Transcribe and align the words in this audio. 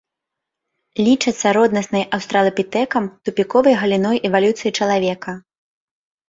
Лічацца 1.07 1.47
роднаснай 1.57 2.03
аўстралапітэкам 2.19 3.03
тупіковай 3.29 3.77
галіной 3.83 4.17
эвалюцыі 4.31 4.73
чалавека. 4.77 5.37